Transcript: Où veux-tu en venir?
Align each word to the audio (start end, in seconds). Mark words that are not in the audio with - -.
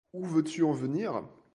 Où 0.13 0.25
veux-tu 0.25 0.63
en 0.63 0.71
venir? 0.71 1.27